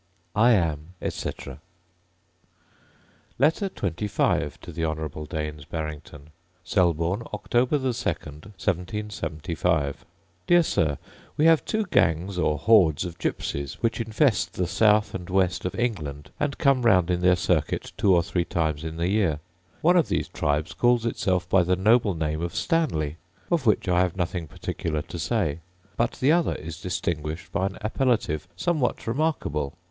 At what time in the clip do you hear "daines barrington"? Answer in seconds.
5.27-6.31